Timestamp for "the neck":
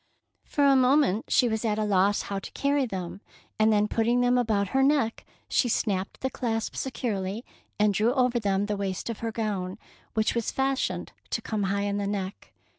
11.97-12.51